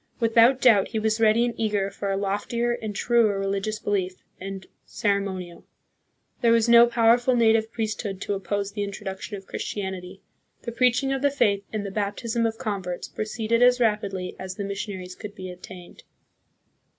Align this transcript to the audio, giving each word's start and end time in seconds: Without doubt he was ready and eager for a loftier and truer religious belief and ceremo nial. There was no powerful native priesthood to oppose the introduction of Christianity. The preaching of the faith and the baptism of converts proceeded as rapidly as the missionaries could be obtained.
Without 0.19 0.59
doubt 0.59 0.87
he 0.87 0.97
was 0.97 1.21
ready 1.21 1.45
and 1.45 1.53
eager 1.59 1.91
for 1.91 2.09
a 2.09 2.17
loftier 2.17 2.71
and 2.71 2.95
truer 2.95 3.37
religious 3.37 3.77
belief 3.77 4.15
and 4.39 4.65
ceremo 4.87 5.37
nial. 5.37 5.63
There 6.41 6.51
was 6.51 6.67
no 6.67 6.87
powerful 6.87 7.35
native 7.35 7.71
priesthood 7.71 8.19
to 8.21 8.33
oppose 8.33 8.71
the 8.71 8.81
introduction 8.83 9.37
of 9.37 9.45
Christianity. 9.45 10.23
The 10.63 10.71
preaching 10.71 11.13
of 11.13 11.21
the 11.21 11.29
faith 11.29 11.63
and 11.71 11.85
the 11.85 11.91
baptism 11.91 12.47
of 12.47 12.57
converts 12.57 13.09
proceeded 13.09 13.61
as 13.61 13.79
rapidly 13.79 14.35
as 14.39 14.55
the 14.55 14.63
missionaries 14.63 15.13
could 15.13 15.35
be 15.35 15.51
obtained. 15.51 16.01